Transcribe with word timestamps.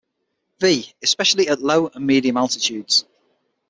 V, 0.61 0.91
especially 1.03 1.47
at 1.47 1.61
low 1.61 1.89
and 1.93 2.07
medium 2.07 2.35
altitudes. 2.35 3.05